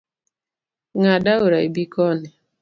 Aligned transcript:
Ng’ad 0.99 1.25
aora 1.33 1.59
ibi 1.67 1.83
koni. 1.93 2.29